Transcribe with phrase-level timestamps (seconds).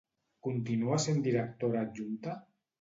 [0.47, 2.39] Continua sent directora adjunta?